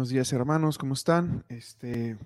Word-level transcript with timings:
Buenos 0.00 0.12
días, 0.14 0.32
hermanos, 0.32 0.78
¿cómo 0.78 0.94
están? 0.94 1.44
Este. 1.50 2.16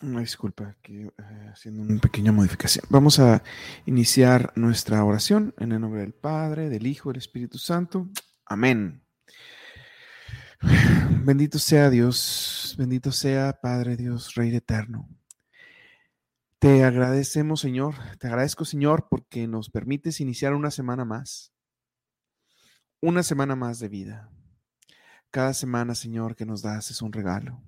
Una 0.00 0.20
disculpa, 0.20 0.76
aquí 0.78 1.02
eh, 1.02 1.50
haciendo 1.52 1.82
una 1.82 2.00
pequeña 2.00 2.32
modificación. 2.32 2.86
Vamos 2.88 3.18
a 3.18 3.42
iniciar 3.84 4.50
nuestra 4.56 5.04
oración 5.04 5.54
en 5.58 5.72
el 5.72 5.82
nombre 5.82 6.00
del 6.00 6.14
Padre, 6.14 6.70
del 6.70 6.86
Hijo, 6.86 7.10
del 7.10 7.18
Espíritu 7.18 7.58
Santo. 7.58 8.08
Amén. 8.46 9.02
Bendito 11.22 11.58
sea 11.58 11.90
Dios, 11.90 12.76
bendito 12.78 13.12
sea 13.12 13.60
Padre 13.60 13.98
Dios, 13.98 14.34
Rey 14.36 14.56
eterno. 14.56 15.06
Te 16.58 16.82
agradecemos, 16.82 17.60
Señor, 17.60 17.94
te 18.18 18.28
agradezco, 18.28 18.64
Señor, 18.64 19.06
porque 19.10 19.46
nos 19.46 19.68
permites 19.68 20.18
iniciar 20.18 20.54
una 20.54 20.70
semana 20.70 21.04
más 21.04 21.49
una 23.00 23.22
semana 23.22 23.56
más 23.56 23.78
de 23.78 23.88
vida. 23.88 24.30
Cada 25.30 25.54
semana, 25.54 25.94
Señor, 25.94 26.36
que 26.36 26.44
nos 26.44 26.62
das 26.62 26.90
es 26.90 27.02
un 27.02 27.12
regalo. 27.12 27.62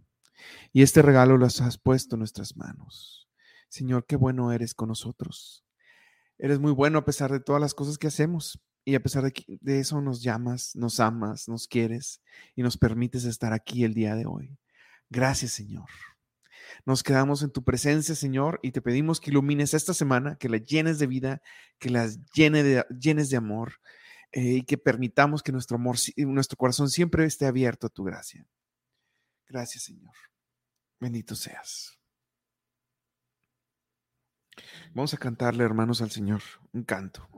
Y 0.73 0.83
este 0.83 1.01
regalo 1.03 1.39
lo 1.39 1.47
has 1.47 1.79
puesto 1.79 2.17
en 2.17 2.21
nuestras 2.21 2.57
manos. 2.57 3.29
Señor, 3.69 4.05
qué 4.07 4.17
bueno 4.17 4.53
eres 4.53 4.75
con 4.75 4.89
nosotros. 4.89 5.65
Eres 6.39 6.59
muy 6.59 6.73
bueno 6.73 6.99
a 6.99 7.05
pesar 7.05 7.33
de 7.33 7.41
todas 7.41 7.61
las 7.61 7.75
cosas 7.75 7.99
que 7.99 8.09
hacemos. 8.09 8.61
Y 8.85 8.97
a 8.97 9.03
pesar 9.03 9.23
de, 9.23 9.33
de 9.61 9.79
eso 9.79 10.01
nos 10.01 10.23
llamas, 10.23 10.75
nos 10.75 10.99
amas, 10.99 11.49
nos 11.49 11.69
quieres 11.69 12.21
y 12.57 12.63
nos 12.63 12.77
permites 12.77 13.25
estar 13.25 13.53
aquí 13.53 13.85
el 13.85 13.95
día 13.95 14.17
de 14.17 14.27
hoy. 14.27 14.59
Gracias, 15.09 15.53
Señor. 15.53 15.89
Nos 16.85 17.03
quedamos 17.03 17.43
en 17.43 17.53
tu 17.53 17.63
presencia, 17.63 18.15
Señor, 18.15 18.59
y 18.63 18.73
te 18.73 18.83
pedimos 18.83 19.21
que 19.21 19.31
ilumines 19.31 19.73
esta 19.73 19.95
semana, 19.95 20.37
que 20.37 20.49
la 20.49 20.59
llenes 20.59 20.99
de 20.99 21.07
vida, 21.07 21.43
que 21.79 21.91
la 21.91 22.09
llene 22.35 22.85
llenes 22.99 23.31
de 23.31 23.37
amor, 23.37 23.75
eh, 24.33 24.41
y 24.41 24.63
que 24.63 24.79
permitamos 24.79 25.43
que 25.43 25.53
nuestro 25.53 25.77
amor, 25.77 25.97
nuestro 26.17 26.57
corazón 26.57 26.89
siempre 26.89 27.25
esté 27.25 27.47
abierto 27.47 27.87
a 27.87 27.91
tu 27.91 28.03
gracia. 28.03 28.47
Gracias, 29.47 29.85
Señor. 29.85 30.15
Bendito 30.99 31.35
seas. 31.35 31.99
Vamos 34.95 35.13
a 35.15 35.19
cantarle, 35.19 35.65
hermanos, 35.65 36.01
al 36.03 36.11
Señor 36.11 36.43
un 36.73 36.85
canto. 36.85 37.29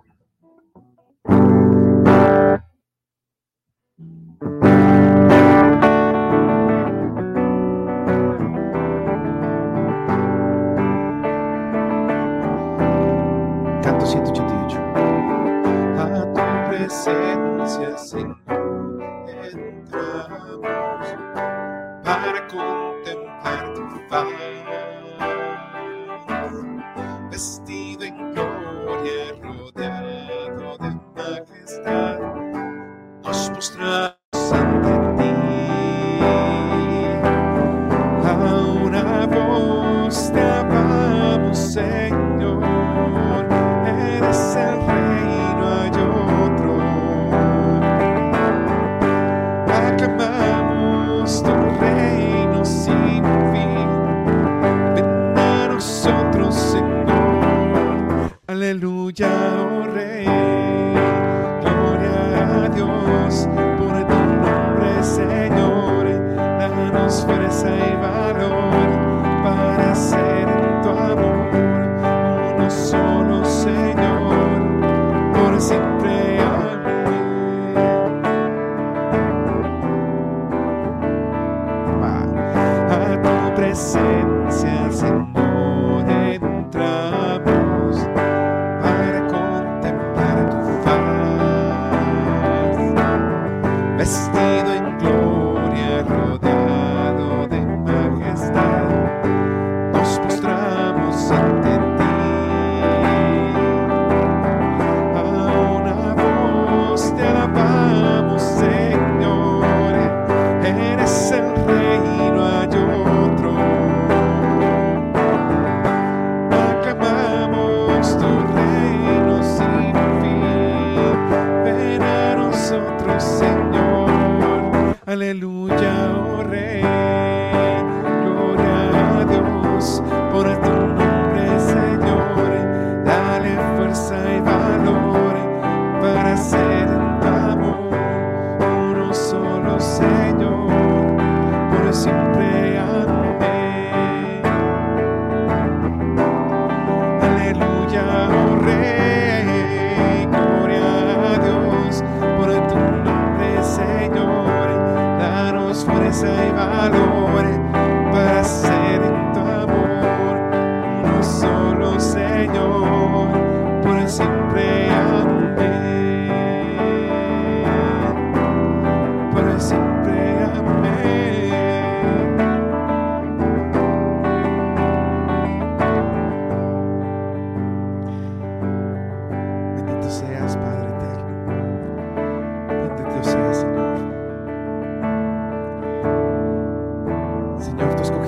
presencia, 16.95 17.98
Señor, 17.98 18.37
entramos. 19.53 20.94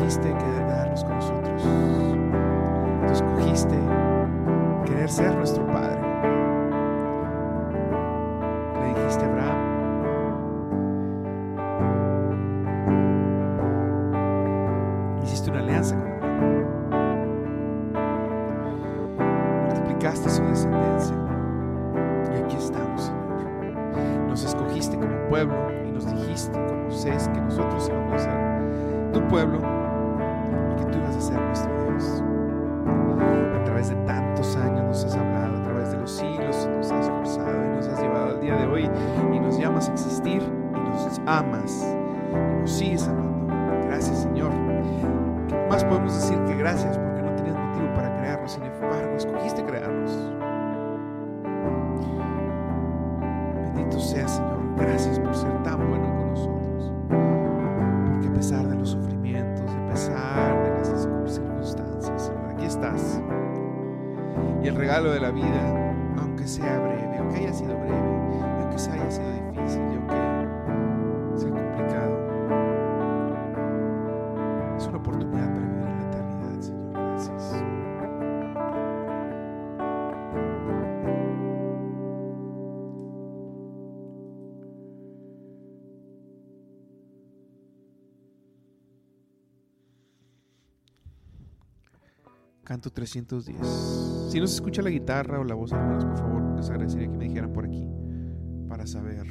escogiste 0.06 0.28
quedarnos 0.38 1.04
con 1.04 1.14
nosotros. 1.16 1.62
Tú 3.06 3.12
escogiste 3.12 3.76
querer 4.86 5.10
ser 5.10 5.34
nuestro 5.34 5.66
Padre. 5.66 6.35
regalo 64.96 65.12
de 65.12 65.20
la 65.20 65.30
vida. 65.30 65.75
Éxito 92.86 92.92
310. 92.92 94.30
Si 94.30 94.38
no 94.38 94.46
se 94.46 94.54
escucha 94.54 94.80
la 94.80 94.90
guitarra 94.90 95.40
o 95.40 95.44
la 95.44 95.54
voz, 95.54 95.72
hermanos, 95.72 96.04
por 96.04 96.18
favor, 96.18 96.56
les 96.56 96.70
agradecería 96.70 97.10
que 97.10 97.16
me 97.16 97.24
dijeran 97.24 97.52
por 97.52 97.64
aquí 97.64 97.84
para 98.68 98.86
saber. 98.86 99.26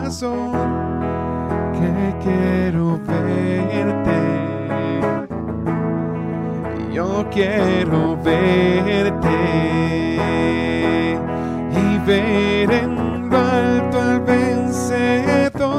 corazón 0.00 0.80
quiero 2.22 2.98
verte. 3.06 4.20
Yo 6.92 7.26
quiero 7.30 8.16
verte 8.22 9.28
y 11.70 11.98
ver 12.06 12.70
en 12.70 13.30
lo 13.30 13.38
alto 13.38 14.00
al 14.00 14.20
vencedor. 14.20 15.70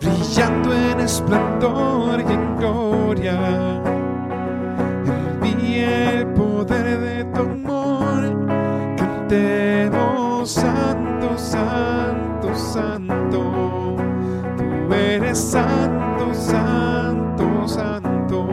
Brillando 0.00 0.74
en 0.74 1.00
esplendor 1.00 2.20
y 2.20 2.32
en 2.32 2.56
gloria. 2.56 3.79
santo, 11.40 12.54
santo. 12.54 13.96
Tú 14.56 14.94
eres 14.94 15.38
santo, 15.38 16.34
santo, 16.34 17.66
santo. 17.66 18.48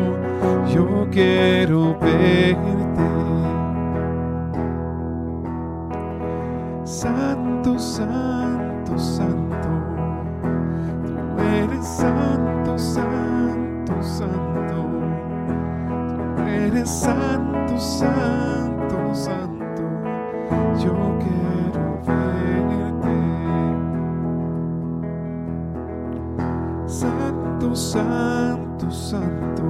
Yo 0.74 1.08
quiero 1.12 1.98
verte. 2.00 2.78
Santo, 6.84 7.78
santo, 7.78 8.98
santo. 8.98 9.70
Tú 11.36 11.44
eres 11.44 11.86
santo, 11.86 12.78
santo, 12.78 14.02
santo. 14.02 14.86
Tú 16.36 16.44
eres 16.44 16.90
santo, 16.90 17.78
santo, 17.78 19.14
santo. 19.14 19.84
Yo 20.80 20.94
quiero 21.20 21.87
santo, 27.76 28.90
santo, 28.92 28.92
santo. 28.92 29.64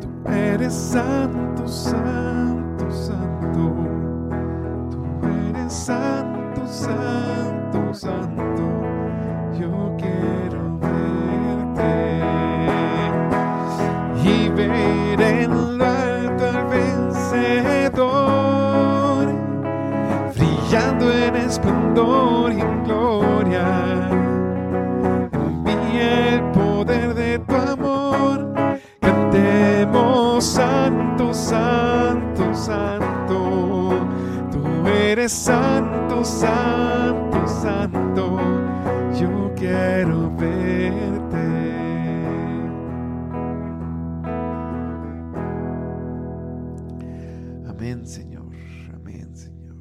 Tú 0.00 0.08
eres 0.30 0.72
santo, 0.72 1.66
santo, 1.68 2.90
santo. 2.90 3.74
Tú 4.90 4.98
eres 5.48 5.72
santo, 5.72 6.66
santo, 6.66 7.94
santo. 7.94 8.62
Yo 9.58 9.94
quiero 9.96 10.78
verte 10.78 12.22
y 14.22 14.48
ver 14.50 15.20
en 15.20 15.78
lo 15.78 15.84
alto 15.84 16.44
al 16.46 16.66
vencedor, 16.68 18.06
brillando 20.34 21.12
en 21.12 21.36
esplendor 21.36 22.52
santo, 35.28 36.24
santo, 36.24 37.46
santo. 37.48 38.38
Yo 39.18 39.52
quiero 39.56 40.34
verte. 40.36 41.36
Amén, 47.68 48.06
Señor. 48.06 48.54
Amén, 48.94 49.36
Señor. 49.36 49.76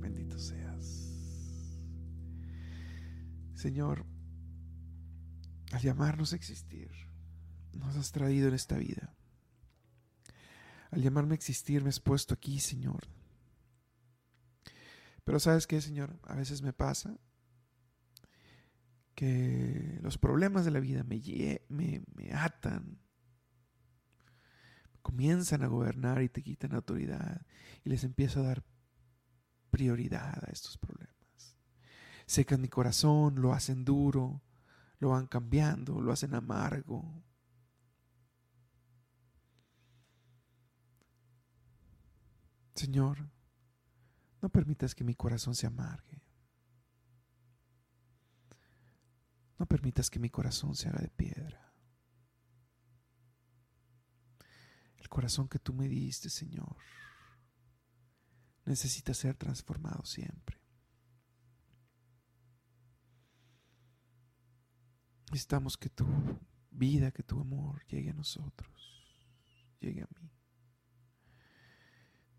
Bendito 0.00 0.38
seas. 0.38 1.08
Señor, 3.54 4.04
al 5.72 5.80
llamarnos 5.80 6.32
a 6.32 6.36
existir, 6.36 6.90
nos 7.72 7.96
has 7.96 8.12
traído 8.12 8.48
en 8.48 8.54
esta 8.54 8.76
vida. 8.76 9.14
Al 10.90 11.02
llamarme 11.02 11.32
a 11.32 11.36
existir, 11.36 11.82
me 11.82 11.88
has 11.88 12.00
puesto 12.00 12.34
aquí, 12.34 12.60
Señor 12.60 13.08
pero 15.24 15.40
sabes 15.40 15.66
qué, 15.66 15.80
Señor, 15.80 16.18
a 16.24 16.34
veces 16.34 16.62
me 16.62 16.72
pasa 16.72 17.18
que 19.14 19.98
los 20.02 20.18
problemas 20.18 20.64
de 20.64 20.70
la 20.70 20.80
vida 20.80 21.04
me, 21.04 21.20
me, 21.68 22.02
me 22.14 22.32
atan, 22.32 22.98
comienzan 25.02 25.62
a 25.62 25.68
gobernar 25.68 26.22
y 26.22 26.28
te 26.28 26.42
quitan 26.42 26.74
autoridad 26.74 27.46
y 27.84 27.90
les 27.90 28.04
empiezo 28.04 28.40
a 28.40 28.44
dar 28.44 28.64
prioridad 29.70 30.44
a 30.44 30.50
estos 30.50 30.78
problemas. 30.78 31.14
Secan 32.26 32.60
mi 32.60 32.68
corazón, 32.68 33.40
lo 33.40 33.52
hacen 33.52 33.84
duro, 33.84 34.42
lo 34.98 35.10
van 35.10 35.26
cambiando, 35.26 36.00
lo 36.00 36.12
hacen 36.12 36.34
amargo. 36.34 37.22
Señor, 42.74 43.30
no 44.44 44.50
permitas 44.50 44.94
que 44.94 45.04
mi 45.04 45.14
corazón 45.14 45.54
se 45.54 45.66
amargue. 45.66 46.22
No 49.58 49.64
permitas 49.64 50.10
que 50.10 50.18
mi 50.18 50.28
corazón 50.28 50.76
se 50.76 50.86
haga 50.86 51.00
de 51.00 51.08
piedra. 51.08 51.72
El 54.98 55.08
corazón 55.08 55.48
que 55.48 55.58
tú 55.58 55.72
me 55.72 55.88
diste, 55.88 56.28
Señor, 56.28 56.76
necesita 58.66 59.14
ser 59.14 59.34
transformado 59.34 60.04
siempre. 60.04 60.60
Necesitamos 65.30 65.78
que 65.78 65.88
tu 65.88 66.06
vida, 66.70 67.12
que 67.12 67.22
tu 67.22 67.40
amor 67.40 67.82
llegue 67.86 68.10
a 68.10 68.14
nosotros, 68.14 69.08
llegue 69.80 70.02
a 70.02 70.08
mí. 70.20 70.33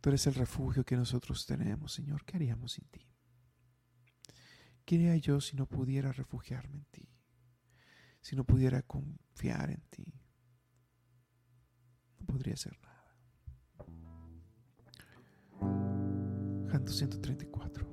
Tú 0.05 0.09
eres 0.09 0.27
el 0.27 0.35
refugio 0.35 0.85
que 0.85 0.95
nosotros 0.95 1.47
tenemos, 1.47 1.93
Señor. 1.93 2.23
¿Qué 2.25 2.37
haríamos 2.37 2.73
sin 2.73 2.85
ti? 2.89 3.09
¿Qué 4.85 4.97
haría 4.97 5.15
yo 5.15 5.41
si 5.41 5.57
no 5.57 5.65
pudiera 5.65 6.11
refugiarme 6.11 6.77
en 6.77 6.85
ti? 6.91 7.09
Si 8.21 8.35
no 8.35 8.43
pudiera 8.43 8.83
confiar 8.83 9.71
en 9.71 9.81
ti. 9.89 10.13
No 12.19 12.25
podría 12.27 12.53
hacer 12.53 12.77
nada. 12.83 13.17
Canto 16.69 16.91
134. 16.91 17.87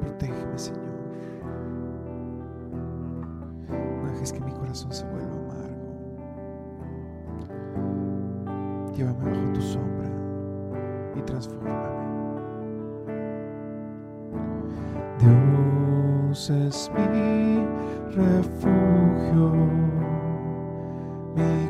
Protégeme, 0.00 0.58
Señor. 0.58 0.98
No 4.02 4.12
dejes 4.14 4.32
que 4.32 4.40
mi 4.40 4.50
corazón 4.50 4.92
se 4.92 5.06
vuelva 5.06 5.37
Llévame 8.98 9.30
bajo 9.30 9.52
tu 9.52 9.60
sombra 9.60 10.08
y 11.14 11.20
transfórmame. 11.20 11.88
Dios 15.20 16.50
es 16.50 16.90
mi 16.96 17.64
refugio, 18.16 19.52
mi 21.36 21.68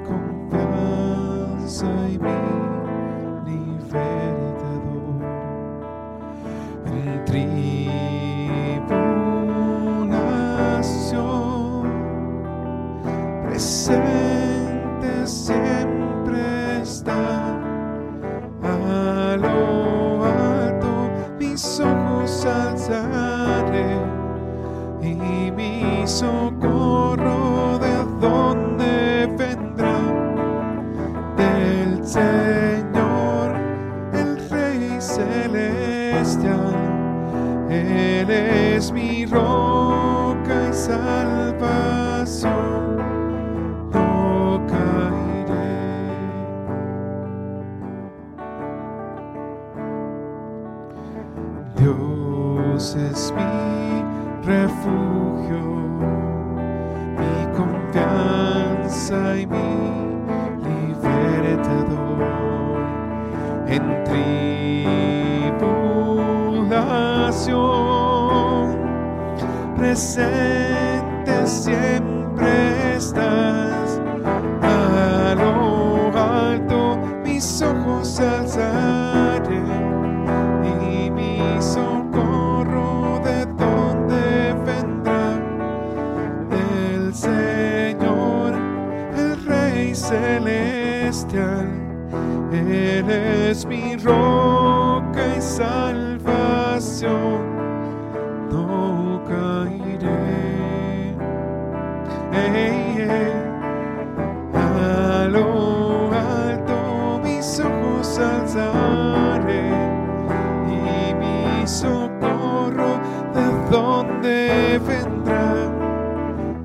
y 110.69 111.15
mi 111.15 111.67
socorro 111.67 113.01
de 113.35 113.71
donde 113.71 114.81
vendrá 114.87 115.55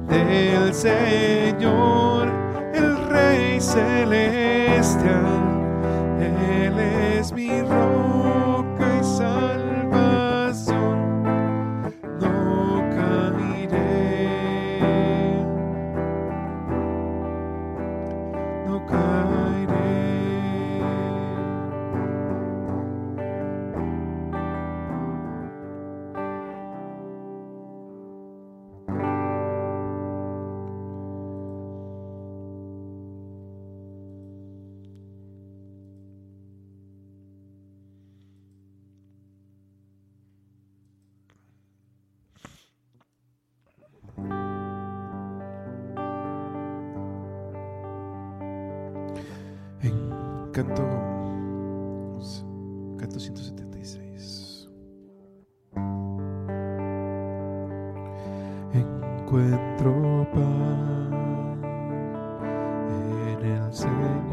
del 0.07 0.73
Señor, 0.73 2.27
el 2.73 3.09
Rey 3.09 3.59
celestial. 3.59 5.25
Él 6.19 6.79
es 6.79 7.31
mi 7.33 7.61
roca 7.61 7.92
canto, 50.65 50.83
canto 52.97 53.19
176. 53.19 54.69
Encuentro 58.73 60.27
paz 60.33 61.13
en 62.89 63.45
el 63.45 63.73
Señor. 63.73 64.23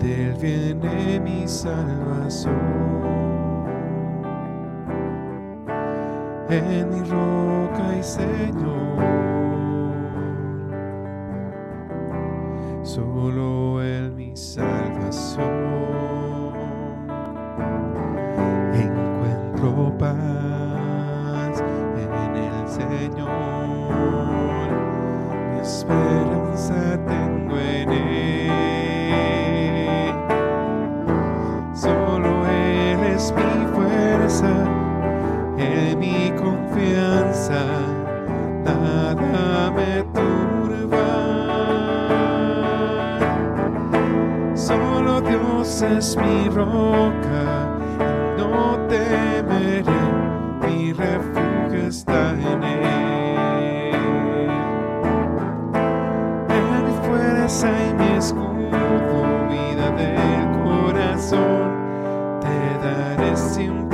De 0.00 0.30
Él 0.30 0.34
viene 0.40 1.20
mi 1.20 1.48
salvación. 1.48 2.88
en 6.50 6.88
mi 6.88 7.00
roca 7.00 7.96
y 7.98 8.02
Señor. 8.02 9.37
Solo 12.98 13.80
en 13.80 14.16
mi 14.16 14.36
salvación 14.36 15.46
encuentro 18.74 19.96
paz 19.96 21.62
en 21.96 22.34
el 22.34 22.68
Señor. 22.68 23.30
Mi 25.52 25.60
esperanza 25.60 26.98
tengo 27.06 27.56
en 27.56 27.88
Él. 27.88 28.77
Es 45.80 46.16
mi 46.16 46.48
roca, 46.48 47.78
no 48.36 48.76
temeré, 48.88 49.84
mi 50.66 50.92
refugio 50.92 51.86
está 51.86 52.32
en 52.32 52.64
Él. 52.64 53.94
Él 56.50 56.86
fuerza 57.06 57.68
y 57.70 57.94
mi 57.94 58.18
escudo, 58.18 58.48
vida 59.48 59.90
del 59.92 60.48
corazón, 60.64 61.70
te 62.40 62.84
daré 62.84 63.36
siempre 63.36 63.87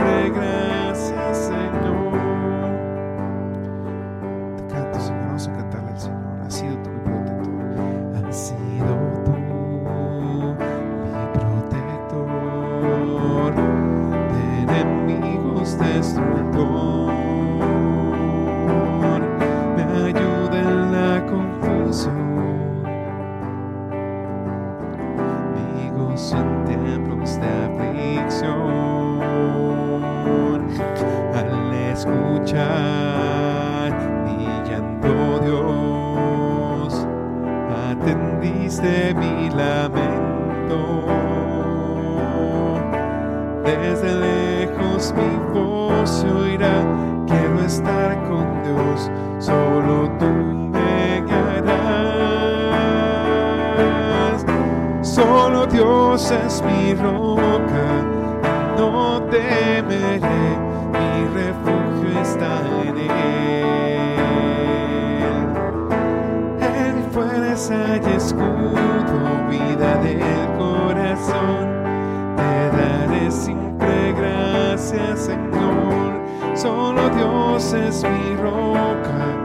siempre 73.34 74.12
gracias, 74.12 75.20
Señor. 75.20 76.22
Solo 76.54 77.10
Dios 77.10 77.72
es 77.72 78.04
mi 78.04 78.36
roca, 78.36 79.36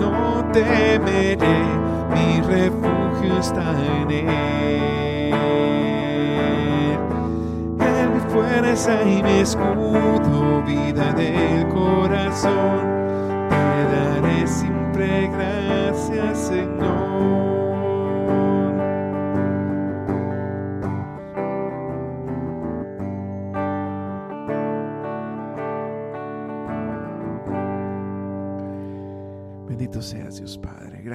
no 0.00 0.44
temeré, 0.52 1.36
mi 2.14 2.40
refugio 2.40 3.38
está 3.38 3.74
en 4.00 4.10
Él. 4.10 5.34
En 7.80 8.14
mi 8.14 8.20
fuerza 8.32 9.02
y 9.02 9.22
mi 9.22 9.40
escudo, 9.40 10.62
vida 10.66 11.12
del 11.12 11.68
corazón, 11.68 12.80
te 13.50 13.84
daré 13.94 14.46
siempre 14.46 15.30
gracias, 15.34 16.38
Señor. 16.48 17.57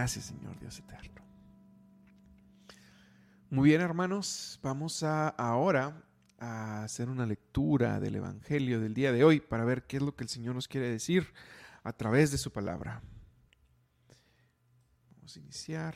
Gracias 0.04 0.26
Señor 0.26 0.60
Dios 0.60 0.80
eterno. 0.80 1.22
Muy 3.50 3.70
bien 3.70 3.80
hermanos, 3.80 4.60
vamos 4.62 5.02
a 5.02 5.30
ahora 5.30 6.04
a 6.40 6.84
hacer 6.84 7.08
una 7.08 7.26
lectura 7.26 8.02
del 8.02 8.16
Evangelio 8.16 8.82
del 8.82 8.94
día 8.94 9.14
de 9.14 9.24
hoy 9.24 9.40
para 9.40 9.64
ver 9.64 9.88
qué 9.88 9.96
es 9.96 10.04
lo 10.04 10.14
que 10.14 10.26
el 10.26 10.30
Señor 10.30 10.56
nos 10.56 10.68
quiere 10.68 10.90
decir 10.90 11.34
a 11.84 11.94
través 11.94 12.32
de 12.32 12.38
su 12.38 12.52
palabra. 12.52 13.02
Vamos 15.16 15.38
a 15.38 15.40
iniciar. 15.40 15.96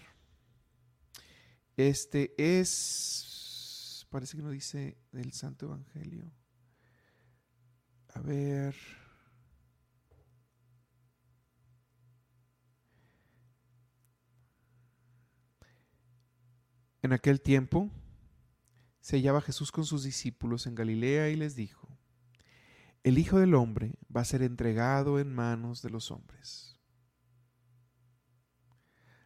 Este 1.76 2.34
es, 2.38 4.08
parece 4.10 4.38
que 4.38 4.44
no 4.44 4.52
dice 4.52 4.98
del 5.12 5.34
Santo 5.34 5.66
Evangelio. 5.66 6.32
A 8.14 8.22
ver. 8.22 8.74
En 17.08 17.14
aquel 17.14 17.40
tiempo 17.40 17.90
se 19.00 19.16
hallaba 19.16 19.40
Jesús 19.40 19.72
con 19.72 19.86
sus 19.86 20.04
discípulos 20.04 20.68
en 20.68 20.76
Galilea 20.76 21.30
y 21.30 21.38
les 21.38 21.56
dijo, 21.56 21.88
El 23.02 23.18
Hijo 23.18 23.40
del 23.40 23.56
Hombre 23.56 23.96
va 24.14 24.20
a 24.20 24.26
ser 24.26 24.42
entregado 24.42 25.18
en 25.18 25.34
manos 25.34 25.82
de 25.82 25.90
los 25.90 26.12
hombres. 26.12 26.78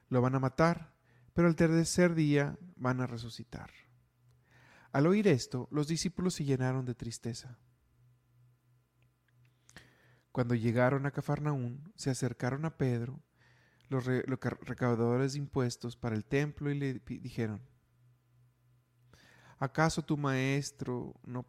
Lo 0.09 0.21
van 0.21 0.35
a 0.35 0.39
matar, 0.39 0.93
pero 1.33 1.47
al 1.47 1.55
tercer 1.55 2.13
día 2.13 2.55
van 2.75 3.01
a 3.01 3.07
resucitar. 3.07 3.71
Al 4.91 5.07
oír 5.07 5.27
esto, 5.27 5.67
los 5.71 5.87
discípulos 5.87 6.35
se 6.35 6.45
llenaron 6.45 6.85
de 6.85 6.93
tristeza. 6.93 7.57
Cuando 10.31 10.53
llegaron 10.53 11.07
a 11.07 11.11
Cafarnaún, 11.11 11.91
se 11.95 12.11
acercaron 12.11 12.63
a 12.65 12.77
Pedro, 12.77 13.23
los, 13.89 14.05
los 14.27 14.37
ca- 14.37 14.55
recaudadores 14.61 15.33
de 15.33 15.39
impuestos 15.39 15.97
para 15.97 16.15
el 16.15 16.25
templo, 16.25 16.69
y 16.69 16.77
le 16.77 16.99
dijeron, 16.99 17.70
¿acaso 19.61 20.01
tu 20.03 20.17
maestro 20.17 21.13
no, 21.23 21.45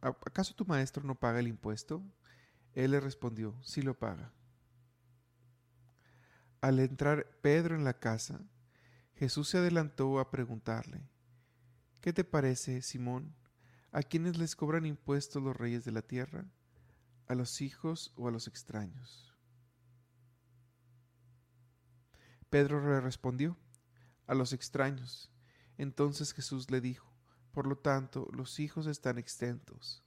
acaso 0.00 0.54
tu 0.54 0.66
maestro 0.66 1.04
no 1.04 1.14
paga 1.14 1.38
el 1.38 1.46
impuesto? 1.46 2.02
Él 2.74 2.90
le 2.90 3.00
respondió, 3.00 3.54
sí 3.62 3.80
lo 3.80 3.94
paga. 3.94 4.32
Al 6.60 6.80
entrar 6.80 7.38
Pedro 7.40 7.76
en 7.76 7.84
la 7.84 7.94
casa, 7.94 8.40
Jesús 9.14 9.48
se 9.48 9.58
adelantó 9.58 10.18
a 10.18 10.32
preguntarle, 10.32 11.08
¿qué 12.00 12.12
te 12.12 12.24
parece, 12.24 12.82
Simón? 12.82 13.36
¿A 13.92 14.02
quiénes 14.02 14.36
les 14.36 14.56
cobran 14.56 14.84
impuestos 14.84 15.40
los 15.40 15.56
reyes 15.56 15.84
de 15.84 15.92
la 15.92 16.02
tierra? 16.02 16.44
¿A 17.28 17.36
los 17.36 17.60
hijos 17.60 18.12
o 18.16 18.26
a 18.26 18.32
los 18.32 18.48
extraños? 18.48 19.32
Pedro 22.50 22.80
le 22.80 23.00
respondió, 23.00 23.56
a 24.26 24.34
los 24.34 24.52
extraños. 24.52 25.30
Entonces 25.76 26.32
Jesús 26.32 26.70
le 26.70 26.80
dijo, 26.80 27.07
por 27.52 27.66
lo 27.66 27.76
tanto, 27.76 28.28
los 28.32 28.60
hijos 28.60 28.86
están 28.86 29.18
exentos, 29.18 30.02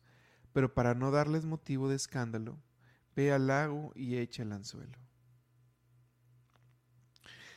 pero 0.53 0.73
para 0.73 0.93
no 0.93 1.11
darles 1.11 1.45
motivo 1.45 1.89
de 1.89 1.95
escándalo, 1.95 2.57
ve 3.15 3.31
al 3.31 3.47
lago 3.47 3.91
y 3.95 4.17
echa 4.17 4.43
el 4.43 4.51
anzuelo. 4.51 4.97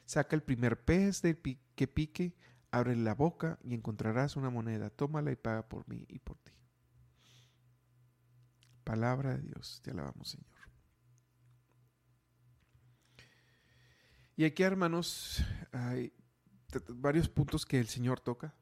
Saca 0.07 0.37
el 0.37 0.43
primer 0.43 0.85
pez 0.85 1.23
que 1.23 1.87
pique, 1.87 2.37
abre 2.71 2.97
la 2.97 3.15
boca 3.15 3.59
y 3.63 3.75
encontrarás 3.75 4.37
una 4.37 4.51
moneda. 4.51 4.91
Tómala 4.91 5.33
y 5.33 5.37
paga 5.37 5.67
por 5.67 5.89
mí 5.89 6.05
y 6.09 6.19
por 6.19 6.37
ti. 6.39 6.53
Palabra 8.85 9.37
de 9.37 9.43
Dios, 9.43 9.81
te 9.83 9.93
alabamos, 9.93 10.29
Señor. 10.29 10.47
Y 14.37 14.45
aquí, 14.45 14.63
hermanos, 14.63 15.43
hay 15.73 16.13
varios 16.89 17.29
puntos 17.29 17.65
que 17.65 17.79
el 17.79 17.87
Señor 17.87 18.21
toca. 18.21 18.55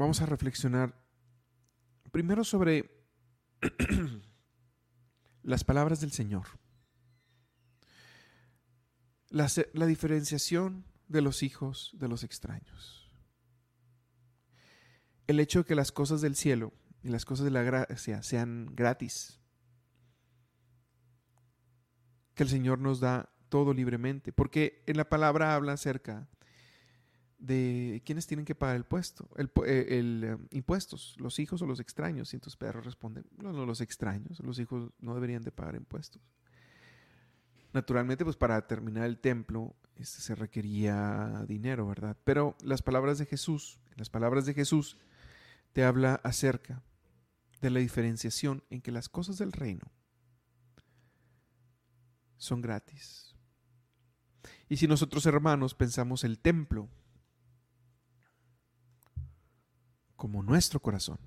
Vamos 0.00 0.22
a 0.22 0.26
reflexionar 0.26 0.94
primero 2.10 2.42
sobre 2.42 2.90
las 5.42 5.62
palabras 5.62 6.00
del 6.00 6.10
Señor. 6.10 6.46
La, 9.28 9.46
la, 9.74 9.86
diferenciación 9.86 10.86
de 11.06 11.20
los 11.20 11.42
hijos 11.42 11.90
de 11.92 12.08
los 12.08 12.24
extraños. 12.24 13.12
El 15.26 15.38
hecho 15.38 15.60
de 15.60 15.64
que 15.66 15.74
las 15.74 15.92
cosas 15.92 16.22
del 16.22 16.34
cielo 16.34 16.72
y 17.02 17.10
las 17.10 17.26
cosas 17.26 17.44
de 17.44 17.50
la 17.50 17.62
gracia 17.62 18.22
sean 18.22 18.74
gratis. 18.74 19.38
Que 22.34 22.42
el 22.42 22.48
Señor 22.48 22.78
nos 22.78 23.00
da 23.00 23.28
todo 23.50 23.74
libremente. 23.74 24.32
Porque 24.32 24.82
en 24.86 24.96
la 24.96 25.08
palabra 25.08 25.54
habla 25.54 25.74
acerca 25.74 26.26
de 26.39 26.39
quienes 27.46 28.26
tienen 28.26 28.44
que 28.44 28.54
pagar 28.54 28.76
el 28.76 28.84
puesto, 28.84 29.28
el, 29.36 29.46
eh, 29.66 29.86
eh, 29.88 30.36
impuestos, 30.50 31.16
los 31.18 31.38
hijos 31.38 31.62
o 31.62 31.66
los 31.66 31.80
extraños. 31.80 32.32
Y 32.32 32.36
entonces 32.36 32.56
Pedro 32.56 32.80
responde, 32.80 33.24
no, 33.38 33.52
no, 33.52 33.64
los 33.64 33.80
extraños, 33.80 34.40
los 34.40 34.58
hijos 34.58 34.90
no 35.00 35.14
deberían 35.14 35.42
de 35.42 35.52
pagar 35.52 35.74
impuestos. 35.74 36.22
Naturalmente, 37.72 38.24
pues 38.24 38.36
para 38.36 38.66
terminar 38.66 39.06
el 39.06 39.18
templo 39.18 39.76
este, 39.96 40.20
se 40.20 40.34
requería 40.34 41.44
dinero, 41.46 41.86
¿verdad? 41.86 42.16
Pero 42.24 42.56
las 42.62 42.82
palabras 42.82 43.18
de 43.18 43.26
Jesús, 43.26 43.80
las 43.96 44.10
palabras 44.10 44.44
de 44.44 44.54
Jesús 44.54 44.96
te 45.72 45.84
habla 45.84 46.20
acerca 46.24 46.82
de 47.60 47.70
la 47.70 47.80
diferenciación 47.80 48.64
en 48.70 48.80
que 48.80 48.90
las 48.90 49.08
cosas 49.08 49.38
del 49.38 49.52
reino 49.52 49.92
son 52.36 52.60
gratis. 52.60 53.36
Y 54.68 54.78
si 54.78 54.86
nosotros 54.86 55.26
hermanos 55.26 55.74
pensamos 55.74 56.24
el 56.24 56.38
templo 56.38 56.88
como 60.20 60.42
nuestro 60.42 60.80
corazón, 60.80 61.18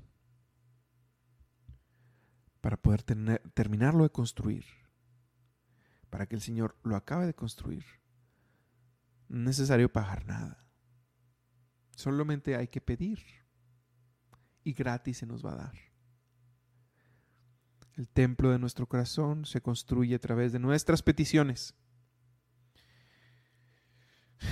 para 2.62 2.78
poder 2.78 3.02
terminarlo 3.02 4.04
de 4.04 4.12
construir, 4.12 4.66
para 6.12 6.28
que 6.28 6.36
el 6.36 6.42
Señor 6.42 6.78
lo 6.84 6.96
acabe 6.96 7.26
de 7.26 7.34
construir, 7.34 7.84
no 9.30 9.50
es 9.50 9.58
necesario 9.58 9.92
pagar 9.92 10.28
nada. 10.28 10.64
Solamente 11.96 12.56
hay 12.56 12.68
que 12.68 12.82
pedir 12.82 13.18
y 14.64 14.74
gratis 14.74 15.18
se 15.18 15.26
nos 15.26 15.44
va 15.44 15.54
a 15.54 15.56
dar. 15.56 15.74
El 17.96 18.08
templo 18.10 18.52
de 18.52 18.60
nuestro 18.60 18.88
corazón 18.88 19.48
se 19.48 19.60
construye 19.60 20.14
a 20.14 20.20
través 20.20 20.52
de 20.52 20.60
nuestras 20.60 21.02
peticiones. 21.02 21.74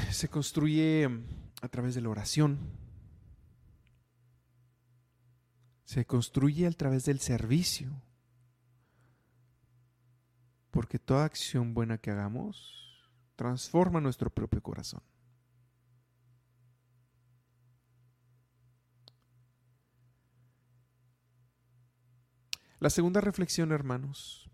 Se 0.10 0.30
construye 0.30 1.08
a 1.62 1.68
través 1.68 1.94
de 1.94 2.02
la 2.02 2.10
oración. 2.10 2.91
Se 5.92 6.06
construye 6.06 6.68
a 6.68 6.72
través 6.72 7.04
del 7.04 7.20
servicio. 7.20 8.02
Porque 10.70 11.00
toda 11.00 11.26
acción 11.26 11.74
buena 11.74 11.98
que 11.98 12.12
hagamos 12.12 13.12
transforma 13.36 14.00
nuestro 14.00 14.30
propio 14.30 14.64
corazón. 14.64 15.04
La 22.80 22.90
segunda 22.90 23.20
reflexión, 23.20 23.74
hermanos. 23.74 24.50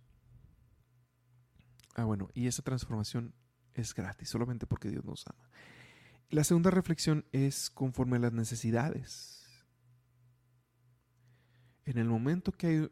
Ah, 1.94 2.06
bueno, 2.06 2.30
y 2.34 2.48
esa 2.48 2.64
transformación 2.64 3.36
es 3.76 3.94
gratis, 3.94 4.28
solamente 4.28 4.66
porque 4.66 4.90
Dios 4.90 5.06
nos 5.06 5.28
ama. 5.28 5.52
La 6.32 6.44
segunda 6.44 6.72
reflexión 6.72 7.28
es 7.32 7.70
conforme 7.70 8.18
a 8.18 8.22
las 8.22 8.34
necesidades. 8.34 9.37
En 11.88 11.98
el 11.98 12.10
momento 12.10 12.52
que 12.52 12.68
hay 12.68 12.92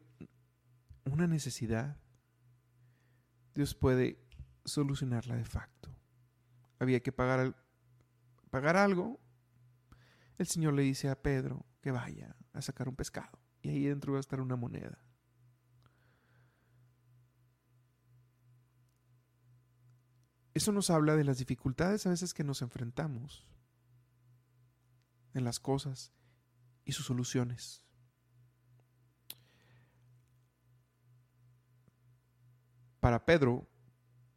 una 1.04 1.26
necesidad, 1.26 1.98
Dios 3.54 3.74
puede 3.74 4.18
solucionarla 4.64 5.36
de 5.36 5.44
facto. 5.44 5.94
Había 6.78 7.00
que 7.00 7.12
pagar, 7.12 7.54
pagar 8.48 8.78
algo. 8.78 9.20
El 10.38 10.46
Señor 10.46 10.72
le 10.72 10.80
dice 10.80 11.10
a 11.10 11.20
Pedro 11.20 11.66
que 11.82 11.90
vaya 11.90 12.36
a 12.54 12.62
sacar 12.62 12.88
un 12.88 12.96
pescado. 12.96 13.38
Y 13.60 13.68
ahí 13.68 13.84
dentro 13.84 14.14
va 14.14 14.18
a 14.18 14.20
estar 14.20 14.40
una 14.40 14.56
moneda. 14.56 14.98
Eso 20.54 20.72
nos 20.72 20.88
habla 20.88 21.16
de 21.16 21.24
las 21.24 21.36
dificultades 21.36 22.06
a 22.06 22.10
veces 22.10 22.32
que 22.32 22.44
nos 22.44 22.62
enfrentamos 22.62 23.46
en 25.34 25.44
las 25.44 25.60
cosas 25.60 26.14
y 26.86 26.92
sus 26.92 27.04
soluciones. 27.04 27.85
Para 33.06 33.24
Pedro 33.24 33.64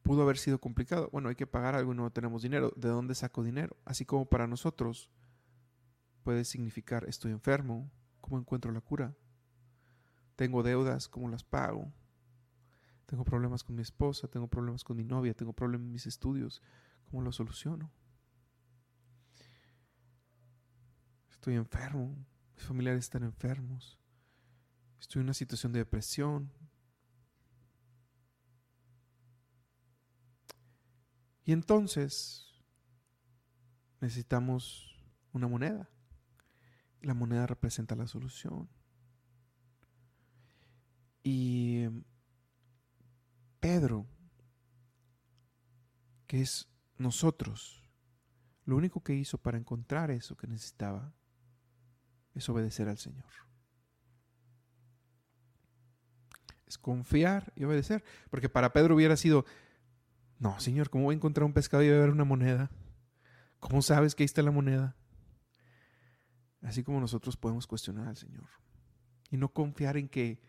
pudo 0.04 0.22
haber 0.22 0.38
sido 0.38 0.62
complicado. 0.62 1.10
Bueno, 1.12 1.30
hay 1.30 1.36
que 1.36 1.48
pagar 1.48 1.74
algo 1.74 1.92
y 1.92 1.96
no 1.96 2.12
tenemos 2.12 2.44
dinero. 2.44 2.72
¿De 2.76 2.88
dónde 2.88 3.16
saco 3.16 3.42
dinero? 3.42 3.76
Así 3.84 4.06
como 4.06 4.30
para 4.30 4.46
nosotros 4.46 5.10
puede 6.22 6.46
significar 6.46 7.04
estoy 7.06 7.32
enfermo, 7.32 7.90
¿cómo 8.22 8.38
encuentro 8.38 8.72
la 8.72 8.82
cura? 8.82 9.16
Tengo 10.36 10.62
deudas, 10.62 11.08
¿cómo 11.08 11.30
las 11.30 11.44
pago? 11.44 11.92
Tengo 13.08 13.24
problemas 13.24 13.64
con 13.64 13.76
mi 13.76 13.82
esposa, 13.82 14.28
tengo 14.28 14.48
problemas 14.48 14.84
con 14.84 14.98
mi 14.98 15.04
novia, 15.04 15.34
tengo 15.34 15.52
problemas 15.52 15.88
en 15.88 15.92
mis 15.92 16.06
estudios. 16.06 16.62
¿Cómo 17.10 17.24
lo 17.24 17.32
soluciono? 17.32 17.90
Estoy 21.32 21.56
enfermo, 21.56 22.16
mis 22.56 22.66
familiares 22.66 23.06
están 23.06 23.24
enfermos. 23.24 23.98
Estoy 25.00 25.22
en 25.22 25.26
una 25.26 25.34
situación 25.34 25.74
de 25.74 25.80
depresión. 25.80 26.52
Y 31.50 31.52
entonces 31.52 32.46
necesitamos 34.02 34.96
una 35.34 35.48
moneda. 35.48 35.90
La 37.02 37.16
moneda 37.16 37.48
representa 37.48 37.96
la 37.96 38.06
solución. 38.06 38.70
Y 41.24 41.88
Pedro, 43.60 44.06
que 46.28 46.40
es 46.42 46.70
nosotros, 47.00 47.82
lo 48.66 48.76
único 48.76 49.02
que 49.02 49.16
hizo 49.16 49.40
para 49.40 49.58
encontrar 49.58 50.12
eso 50.12 50.38
que 50.38 50.46
necesitaba 50.46 51.16
es 52.36 52.48
obedecer 52.48 52.88
al 52.90 53.00
Señor. 53.00 53.26
Es 56.68 56.78
confiar 56.78 57.52
y 57.56 57.64
obedecer. 57.64 58.04
Porque 58.30 58.50
para 58.50 58.72
Pedro 58.72 58.94
hubiera 58.94 59.18
sido, 59.18 59.46
no, 60.40 60.58
Señor, 60.60 60.90
¿cómo 60.90 61.06
voy 61.06 61.14
a 61.14 61.18
encontrar 61.18 61.44
un 61.44 61.54
pescado 61.54 61.84
y 61.84 61.90
beber 61.90 62.10
una 62.10 62.24
moneda? 62.24 62.72
¿Cómo 63.60 63.82
sabes 63.82 64.16
que 64.16 64.24
ahí 64.24 64.26
está 64.26 64.42
la 64.42 64.52
moneda? 64.52 64.96
Así 66.62 66.82
como 66.84 67.02
nosotros 67.02 67.36
podemos 67.36 67.68
cuestionar 67.68 68.08
al 68.08 68.16
Señor. 68.16 68.48
Y 69.30 69.38
no 69.38 69.50
confiar 69.50 69.98
en 69.98 70.08
que 70.08 70.42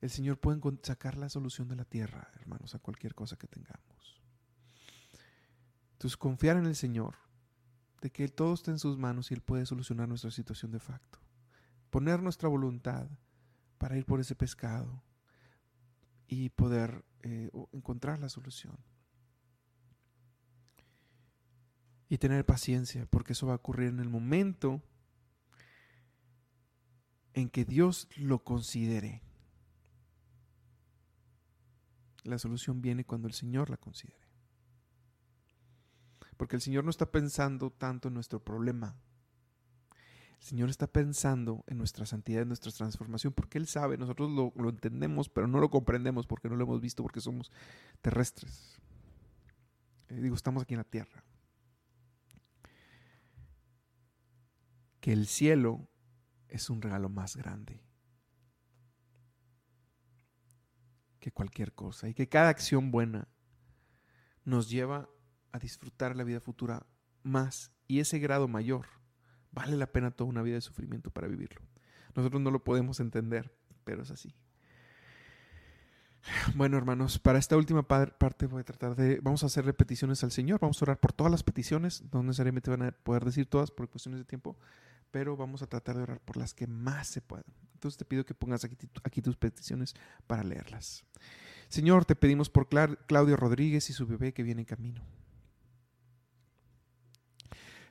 el 0.00 0.10
Señor 0.10 0.40
puede 0.40 0.60
sacar 0.82 1.16
la 1.18 1.28
solución 1.28 1.68
de 1.68 1.76
la 1.76 1.84
tierra, 1.84 2.30
hermanos, 2.40 2.74
a 2.74 2.78
cualquier 2.78 3.14
cosa 3.14 3.36
que 3.36 3.46
tengamos. 3.46 4.20
Entonces, 5.92 6.16
confiar 6.16 6.56
en 6.56 6.66
el 6.66 6.74
Señor, 6.74 7.16
de 8.00 8.10
que 8.10 8.28
todo 8.28 8.54
está 8.54 8.70
en 8.70 8.78
sus 8.78 8.98
manos 8.98 9.30
y 9.30 9.34
Él 9.34 9.42
puede 9.42 9.66
solucionar 9.66 10.08
nuestra 10.08 10.30
situación 10.30 10.72
de 10.72 10.80
facto. 10.80 11.20
Poner 11.90 12.22
nuestra 12.22 12.48
voluntad 12.48 13.06
para 13.78 13.96
ir 13.96 14.06
por 14.06 14.20
ese 14.20 14.34
pescado 14.34 15.04
y 16.26 16.48
poder 16.48 17.04
eh, 17.22 17.50
encontrar 17.72 18.18
la 18.18 18.28
solución. 18.28 18.76
Y 22.12 22.18
tener 22.18 22.44
paciencia, 22.44 23.06
porque 23.06 23.32
eso 23.32 23.46
va 23.46 23.54
a 23.54 23.56
ocurrir 23.56 23.88
en 23.88 23.98
el 23.98 24.10
momento 24.10 24.82
en 27.32 27.48
que 27.48 27.64
Dios 27.64 28.06
lo 28.16 28.44
considere. 28.44 29.22
La 32.22 32.38
solución 32.38 32.82
viene 32.82 33.06
cuando 33.06 33.28
el 33.28 33.32
Señor 33.32 33.70
la 33.70 33.78
considere. 33.78 34.20
Porque 36.36 36.54
el 36.54 36.60
Señor 36.60 36.84
no 36.84 36.90
está 36.90 37.10
pensando 37.10 37.70
tanto 37.70 38.08
en 38.08 38.14
nuestro 38.14 38.44
problema. 38.44 38.94
El 40.38 40.44
Señor 40.44 40.68
está 40.68 40.88
pensando 40.88 41.64
en 41.66 41.78
nuestra 41.78 42.04
santidad, 42.04 42.42
en 42.42 42.48
nuestra 42.48 42.72
transformación, 42.72 43.32
porque 43.32 43.56
Él 43.56 43.66
sabe, 43.66 43.96
nosotros 43.96 44.30
lo, 44.30 44.52
lo 44.56 44.68
entendemos, 44.68 45.30
pero 45.30 45.46
no 45.46 45.60
lo 45.60 45.70
comprendemos 45.70 46.26
porque 46.26 46.50
no 46.50 46.56
lo 46.56 46.64
hemos 46.64 46.82
visto, 46.82 47.02
porque 47.02 47.22
somos 47.22 47.50
terrestres. 48.02 48.78
Digo, 50.10 50.34
estamos 50.34 50.62
aquí 50.62 50.74
en 50.74 50.78
la 50.78 50.84
tierra. 50.84 51.24
Que 55.02 55.12
el 55.12 55.26
cielo 55.26 55.90
es 56.48 56.70
un 56.70 56.80
regalo 56.80 57.10
más 57.10 57.36
grande 57.36 57.84
que 61.20 61.30
cualquier 61.30 61.74
cosa 61.74 62.08
y 62.08 62.14
que 62.14 62.30
cada 62.30 62.48
acción 62.48 62.90
buena 62.90 63.28
nos 64.44 64.70
lleva 64.70 65.10
a 65.52 65.58
disfrutar 65.58 66.16
la 66.16 66.24
vida 66.24 66.40
futura 66.40 66.86
más 67.22 67.70
y 67.86 68.00
ese 68.00 68.18
grado 68.18 68.48
mayor 68.48 68.86
Vale 69.52 69.76
la 69.76 69.86
pena 69.86 70.10
toda 70.10 70.30
una 70.30 70.42
vida 70.42 70.54
de 70.54 70.60
sufrimiento 70.62 71.10
para 71.10 71.28
vivirlo. 71.28 71.60
Nosotros 72.16 72.40
no 72.40 72.50
lo 72.50 72.64
podemos 72.64 73.00
entender, 73.00 73.54
pero 73.84 74.02
es 74.02 74.10
así. 74.10 74.34
Bueno, 76.54 76.78
hermanos, 76.78 77.18
para 77.18 77.38
esta 77.38 77.56
última 77.56 77.86
parte 77.86 78.46
voy 78.46 78.60
a 78.60 78.64
tratar 78.64 78.94
de, 78.94 79.20
vamos 79.20 79.42
a 79.42 79.46
hacer 79.46 79.64
repeticiones 79.64 80.22
al 80.22 80.30
Señor, 80.30 80.60
vamos 80.60 80.80
a 80.80 80.84
orar 80.84 81.00
por 81.00 81.12
todas 81.12 81.30
las 81.30 81.42
peticiones, 81.42 82.04
no 82.12 82.22
necesariamente 82.22 82.70
van 82.70 82.82
a 82.82 82.92
poder 82.92 83.24
decir 83.24 83.46
todas 83.46 83.72
por 83.72 83.88
cuestiones 83.90 84.20
de 84.20 84.24
tiempo, 84.24 84.56
pero 85.12 85.36
vamos 85.36 85.62
a 85.62 85.68
tratar 85.68 85.96
de 85.96 86.02
orar 86.02 86.20
por 86.20 86.36
las 86.36 86.54
que 86.54 86.66
más 86.66 87.06
se 87.06 87.20
puedan. 87.20 87.44
Entonces 87.74 87.98
te 87.98 88.04
pido 88.04 88.24
que 88.24 88.34
pongas 88.34 88.64
aquí, 88.64 89.22
tus 89.22 89.36
peticiones 89.36 89.94
para 90.26 90.42
leerlas. 90.42 91.04
Señor, 91.68 92.04
te 92.04 92.16
pedimos 92.16 92.50
por 92.50 92.68
Claudio 92.68 93.36
Rodríguez 93.36 93.88
y 93.90 93.92
su 93.92 94.06
bebé 94.06 94.32
que 94.32 94.42
viene 94.42 94.62
en 94.62 94.66
camino. 94.66 95.02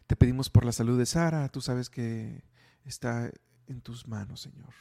Te 0.08 0.16
pedimos 0.16 0.50
por 0.50 0.66
la 0.66 0.72
salud 0.72 0.98
de 0.98 1.06
Sara, 1.06 1.48
tú 1.50 1.62
sabes 1.62 1.90
que 1.90 2.44
está 2.84 3.32
en 3.68 3.82
tus 3.82 4.08
manos, 4.08 4.42
Señor. 4.42 4.74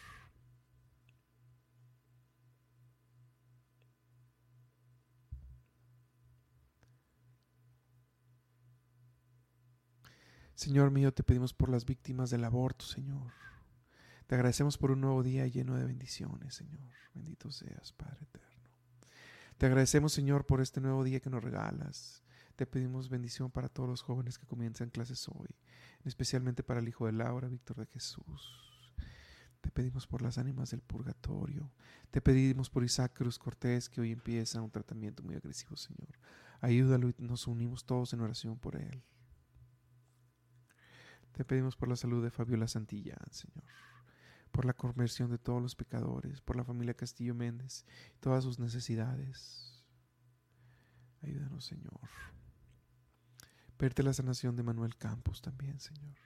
Señor 10.61 10.90
mío, 10.90 11.11
te 11.11 11.23
pedimos 11.23 11.55
por 11.55 11.70
las 11.70 11.87
víctimas 11.87 12.29
del 12.29 12.44
aborto, 12.44 12.85
Señor. 12.85 13.33
Te 14.27 14.35
agradecemos 14.35 14.77
por 14.77 14.90
un 14.90 15.01
nuevo 15.01 15.23
día 15.23 15.46
lleno 15.46 15.75
de 15.75 15.87
bendiciones, 15.87 16.55
Señor. 16.55 16.92
Bendito 17.14 17.51
seas, 17.51 17.92
Padre 17.92 18.25
eterno. 18.25 18.68
Te 19.57 19.64
agradecemos, 19.64 20.12
Señor, 20.12 20.44
por 20.44 20.61
este 20.61 20.83
nuevo 20.83 21.03
día 21.03 21.20
que 21.20 21.31
nos 21.31 21.42
regalas. 21.42 22.23
Te 22.57 22.66
pedimos 22.66 23.09
bendición 23.09 23.51
para 23.51 23.70
todos 23.70 23.88
los 23.88 24.03
jóvenes 24.03 24.37
que 24.37 24.46
comienzan 24.46 24.90
clases 24.90 25.27
hoy, 25.29 25.49
especialmente 26.05 26.62
para 26.62 26.81
el 26.81 26.88
hijo 26.88 27.07
de 27.07 27.12
Laura, 27.12 27.49
Víctor 27.49 27.79
de 27.79 27.87
Jesús. 27.87 28.92
Te 29.62 29.70
pedimos 29.70 30.07
por 30.07 30.20
las 30.20 30.37
ánimas 30.37 30.73
del 30.73 30.83
purgatorio. 30.83 31.73
Te 32.11 32.20
pedimos 32.20 32.68
por 32.68 32.85
Isaac 32.85 33.14
Cruz 33.14 33.38
Cortés, 33.38 33.88
que 33.88 34.03
hoy 34.03 34.12
empieza 34.12 34.61
un 34.61 34.70
tratamiento 34.70 35.23
muy 35.23 35.37
agresivo, 35.37 35.79
Señor. 35.79 36.18
Ayúdalo 36.61 37.09
y 37.09 37.14
nos 37.16 37.46
unimos 37.46 37.87
todos 37.87 38.12
en 38.12 38.20
oración 38.20 38.59
por 38.59 38.77
él. 38.77 39.03
Te 41.33 41.45
pedimos 41.45 41.77
por 41.77 41.88
la 41.88 41.97
salud 41.97 42.23
de 42.23 42.31
Fabiola 42.31 42.69
Santillán, 42.69 43.19
Señor, 43.31 43.64
por 44.51 44.64
la 44.64 44.75
conversión 44.75 45.31
de 45.31 45.38
todos 45.38 45.62
los 45.62 45.75
pecadores, 45.75 46.40
por 46.40 46.57
la 46.57 46.64
familia 46.64 46.95
Castillo 46.95 47.35
Méndez, 47.35 47.87
todas 48.21 48.45
sus 48.45 48.59
necesidades. 48.59 49.85
Ayúdanos, 51.23 51.64
Señor. 51.64 52.09
Verte 53.79 54.03
la 54.03 54.12
sanación 54.12 54.57
de 54.57 54.62
Manuel 54.62 54.97
Campos 54.97 55.40
también, 55.40 55.81
Señor. 55.81 56.16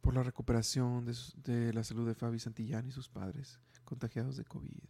Por 0.00 0.14
la 0.14 0.22
recuperación 0.22 1.04
de, 1.04 1.14
de 1.36 1.72
la 1.72 1.84
salud 1.84 2.06
de 2.06 2.14
Fabi 2.14 2.38
Santillán 2.38 2.86
y 2.86 2.92
sus 2.92 3.08
padres 3.08 3.60
contagiados 3.84 4.36
de 4.36 4.44
COVID. 4.44 4.89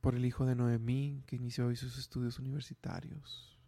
Por 0.00 0.14
el 0.14 0.24
hijo 0.24 0.46
de 0.46 0.54
Noemí 0.54 1.22
que 1.26 1.36
inició 1.36 1.66
hoy 1.66 1.76
sus 1.76 1.98
estudios 1.98 2.38
universitarios, 2.38 3.58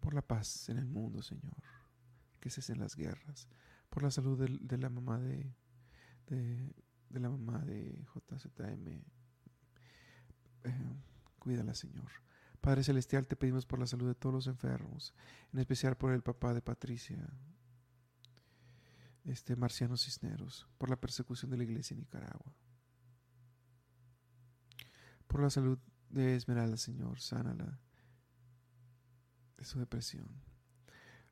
por 0.00 0.14
la 0.14 0.22
paz 0.22 0.68
en 0.68 0.78
el 0.78 0.86
mundo, 0.86 1.22
Señor, 1.22 1.56
que 2.40 2.50
cesen 2.50 2.78
las 2.78 2.96
guerras, 2.96 3.48
por 3.90 4.02
la 4.02 4.10
salud 4.10 4.38
de, 4.38 4.78
la 4.78 4.88
mamá 4.88 5.18
de, 5.18 5.52
de, 6.26 7.20
la 7.20 7.28
mamá 7.28 7.58
de 7.64 8.04
JZM. 8.14 8.88
Eh, 10.64 10.96
cuídala, 11.38 11.74
Señor. 11.74 12.10
Padre 12.60 12.82
Celestial, 12.82 13.26
te 13.26 13.36
pedimos 13.36 13.66
por 13.66 13.78
la 13.78 13.86
salud 13.86 14.08
de 14.08 14.14
todos 14.14 14.34
los 14.34 14.46
enfermos, 14.46 15.14
en 15.52 15.60
especial 15.60 15.96
por 15.96 16.12
el 16.12 16.22
papá 16.22 16.54
de 16.54 16.62
Patricia, 16.62 17.18
este 19.24 19.54
Marciano 19.56 19.96
Cisneros, 19.96 20.66
por 20.78 20.90
la 20.90 20.96
persecución 20.96 21.50
de 21.50 21.58
la 21.58 21.64
iglesia 21.64 21.94
en 21.94 22.00
Nicaragua 22.00 22.54
por 25.28 25.42
la 25.42 25.50
salud 25.50 25.78
de 26.08 26.34
Esmeralda, 26.34 26.76
Señor, 26.76 27.20
sánala 27.20 27.78
de 29.56 29.64
su 29.64 29.78
depresión. 29.78 30.26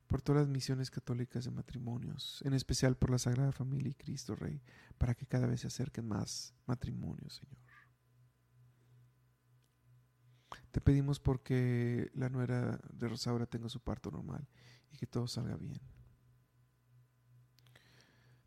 Por 0.05 0.21
todas 0.21 0.43
las 0.43 0.49
misiones 0.49 0.89
católicas 0.89 1.43
de 1.43 1.51
matrimonios, 1.51 2.41
en 2.45 2.53
especial 2.53 2.95
por 2.95 3.09
la 3.09 3.17
Sagrada 3.17 3.51
Familia 3.51 3.91
y 3.91 3.95
Cristo 3.95 4.35
Rey, 4.35 4.61
para 4.97 5.15
que 5.15 5.25
cada 5.25 5.47
vez 5.47 5.61
se 5.61 5.67
acerquen 5.67 6.07
más 6.07 6.53
matrimonios, 6.65 7.35
Señor. 7.35 7.57
Te 10.71 10.79
pedimos 10.79 11.19
porque 11.19 12.09
la 12.13 12.29
nuera 12.29 12.79
de 12.93 13.09
Rosaura 13.09 13.47
tenga 13.47 13.67
su 13.67 13.81
parto 13.81 14.11
normal 14.11 14.47
y 14.91 14.97
que 14.97 15.07
todo 15.07 15.27
salga 15.27 15.57
bien. 15.57 15.81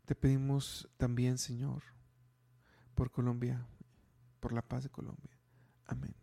Te 0.05 0.15
pedimos 0.15 0.89
también, 0.97 1.37
Señor, 1.37 1.83
por 2.95 3.11
Colombia, 3.11 3.67
por 4.39 4.53
la 4.53 4.61
paz 4.61 4.83
de 4.83 4.89
Colombia. 4.89 5.40
Amén. 5.91 6.15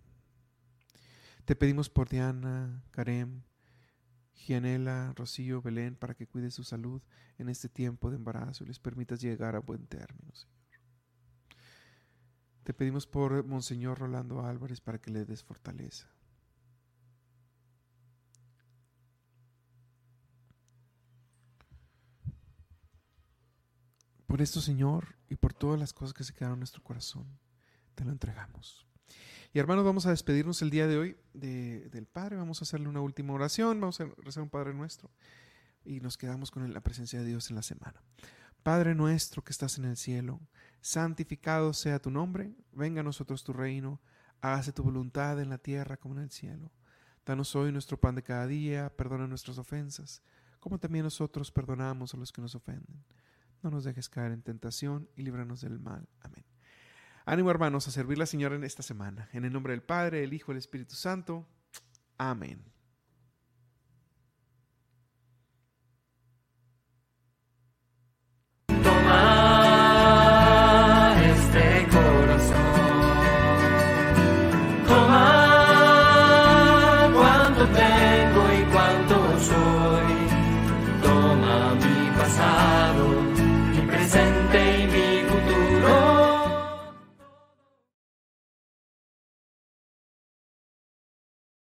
Te 1.45 1.55
pedimos 1.55 1.91
por 1.91 2.09
Diana, 2.09 2.83
Karem, 2.91 3.43
Gianela, 4.35 5.13
Rocío, 5.15 5.61
Belén, 5.61 5.95
para 5.95 6.15
que 6.15 6.27
cuides 6.27 6.55
su 6.55 6.65
salud 6.65 7.03
en 7.37 7.51
este 7.51 7.69
tiempo 7.69 8.11
de 8.11 8.17
embarazo 8.17 8.65
y 8.65 8.69
les 8.69 8.79
permitas 8.79 9.21
llegar 9.21 9.57
a 9.57 9.61
buen 9.61 9.87
término, 9.87 10.35
Señor. 10.35 10.57
Te 12.65 12.73
pedimos 12.73 13.07
por 13.07 13.45
Monseñor 13.45 13.99
Rolando 13.99 14.45
Álvarez 14.45 14.81
para 14.81 14.99
que 14.99 15.11
le 15.11 15.27
des 15.27 15.43
fortaleza. 15.43 16.09
Por 24.27 24.41
esto, 24.41 24.61
Señor, 24.61 25.17
y 25.29 25.37
por 25.37 25.53
todas 25.53 25.79
las 25.79 25.93
cosas 25.93 26.15
que 26.15 26.25
se 26.25 26.33
quedaron 26.33 26.57
en 26.57 26.61
nuestro 26.61 26.83
corazón, 26.83 27.39
te 27.95 28.05
lo 28.05 28.13
entregamos. 28.13 28.88
Y 29.53 29.59
hermanos, 29.59 29.85
vamos 29.85 30.05
a 30.05 30.11
despedirnos 30.11 30.61
el 30.61 30.71
día 30.71 30.87
de 30.87 30.99
hoy 30.99 31.17
del 31.33 32.07
Padre. 32.07 32.37
Vamos 32.37 32.61
a 32.61 32.65
hacerle 32.65 32.89
una 32.89 33.01
última 33.01 33.33
oración. 33.33 33.81
Vamos 33.81 34.01
a 34.01 34.07
rezar 34.19 34.43
un 34.43 34.51
Padre 34.51 34.75
nuestro. 34.75 35.11
Y 35.85 36.01
nos 36.01 36.19
quedamos 36.19 36.51
con 36.51 36.71
la 36.71 36.81
presencia 36.83 37.21
de 37.21 37.27
Dios 37.27 37.49
en 37.49 37.57
la 37.57 37.63
semana. 37.63 38.03
Padre 38.63 38.95
nuestro 38.95 39.43
que 39.43 39.53
estás 39.53 39.79
en 39.79 39.87
el 39.87 39.97
cielo, 39.97 40.41
santificado 40.83 41.73
sea 41.73 41.99
tu 41.99 42.11
nombre. 42.11 42.55
Venga 42.73 43.01
a 43.01 43.05
nosotros 43.05 43.43
tu 43.43 43.55
reino. 43.55 44.03
Hágase 44.43 44.73
tu 44.73 44.83
voluntad 44.83 45.41
en 45.41 45.49
la 45.49 45.59
tierra 45.59 45.97
como 45.97 46.15
en 46.17 46.25
el 46.25 46.31
cielo. 46.31 46.71
Danos 47.25 47.57
hoy 47.57 47.73
nuestro 47.73 47.99
pan 47.99 48.17
de 48.17 48.23
cada 48.23 48.47
día. 48.47 48.95
Perdona 48.95 49.27
nuestras 49.27 49.57
ofensas, 49.57 50.23
como 50.61 50.79
también 50.79 51.05
nosotros 51.05 51.51
perdonamos 51.51 52.13
a 52.13 52.19
los 52.19 52.33
que 52.33 52.43
nos 52.43 52.55
ofenden. 52.55 53.03
No 53.63 53.71
nos 53.71 53.85
dejes 53.85 54.11
caer 54.11 54.33
en 54.33 54.43
tentación 54.43 55.09
y 55.17 55.23
líbranos 55.23 55.63
del 55.63 55.79
mal. 55.79 56.07
Amén. 56.21 56.48
Ánimo 57.29 57.51
hermanos 57.51 57.87
a 57.87 57.91
servir 57.91 58.17
la 58.17 58.25
Señora 58.25 58.57
en 58.57 58.65
esta 58.65 58.83
semana. 58.83 59.29
En 59.35 59.45
el 59.45 59.53
nombre 59.53 59.75
del 59.75 59.83
Padre, 59.83 60.25
el 60.25 60.33
Hijo 60.33 60.51
y 60.51 60.55
el 60.55 60.59
Espíritu 60.61 60.95
Santo. 60.95 61.47
Amén. 62.17 62.65